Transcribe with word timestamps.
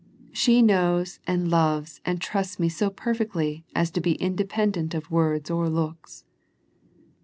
She 0.31 0.63
knows 0.63 1.19
and 1.27 1.47
loves 1.47 2.01
and 2.03 2.19
trusts 2.19 2.59
Me 2.59 2.69
so 2.69 2.89
perfectly 2.89 3.65
as 3.75 3.91
to 3.91 4.01
be 4.01 4.13
independent 4.15 4.95
of 4.95 5.11
words 5.11 5.51
or 5.51 5.69
looks." 5.69 6.25